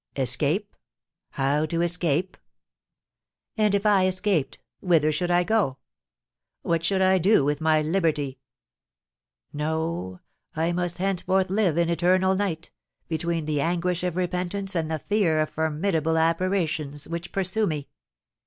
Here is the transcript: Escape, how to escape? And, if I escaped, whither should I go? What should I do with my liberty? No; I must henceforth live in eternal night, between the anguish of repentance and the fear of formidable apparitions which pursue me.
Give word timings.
Escape, 0.15 0.75
how 1.33 1.63
to 1.67 1.83
escape? 1.83 2.35
And, 3.55 3.75
if 3.75 3.85
I 3.85 4.07
escaped, 4.07 4.57
whither 4.79 5.11
should 5.11 5.29
I 5.29 5.43
go? 5.43 5.77
What 6.63 6.83
should 6.83 7.03
I 7.03 7.19
do 7.19 7.45
with 7.45 7.61
my 7.61 7.83
liberty? 7.83 8.39
No; 9.53 10.19
I 10.55 10.71
must 10.71 10.97
henceforth 10.97 11.51
live 11.51 11.77
in 11.77 11.87
eternal 11.87 12.33
night, 12.33 12.71
between 13.09 13.45
the 13.45 13.61
anguish 13.61 14.03
of 14.03 14.15
repentance 14.15 14.73
and 14.73 14.89
the 14.89 14.97
fear 14.97 15.39
of 15.39 15.51
formidable 15.51 16.17
apparitions 16.17 17.07
which 17.07 17.31
pursue 17.31 17.67
me. 17.67 17.87